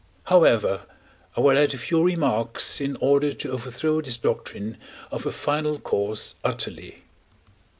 However, 0.23 0.87
I 1.37 1.41
will 1.41 1.55
add 1.59 1.75
a 1.75 1.77
few 1.77 2.01
remarks, 2.03 2.81
in 2.81 2.95
order 2.99 3.33
to 3.33 3.51
overthrow 3.51 4.01
this 4.01 4.17
doctrine 4.17 4.77
of 5.11 5.27
a 5.27 5.31
final 5.31 5.77
cause 5.77 6.33
utterly. 6.43 7.03